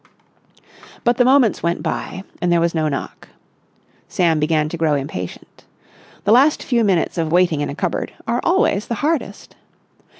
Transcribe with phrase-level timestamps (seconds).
[1.03, 3.27] But the moments went by, and there was no knock.
[4.09, 5.63] Sam began to grow impatient.
[6.23, 9.55] The last few minutes of waiting in a cupboard are always the hardest.